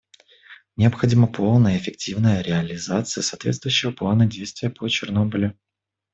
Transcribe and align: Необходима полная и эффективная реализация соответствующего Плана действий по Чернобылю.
Необходима 0.77 1.27
полная 1.27 1.75
и 1.75 1.77
эффективная 1.77 2.41
реализация 2.41 3.21
соответствующего 3.21 3.91
Плана 3.91 4.25
действий 4.25 4.69
по 4.69 4.89
Чернобылю. 4.89 5.55